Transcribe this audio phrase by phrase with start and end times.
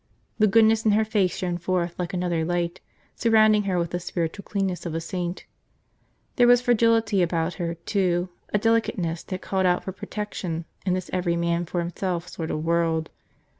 [0.39, 2.81] The goodness in her face shone forth like another light,
[3.15, 5.45] surrounding her with the spiritual cleanness of a saint.
[6.37, 11.11] There was fragility about her, too, a delicateness that called out for protection in this
[11.13, 13.11] every man for himself sort of world.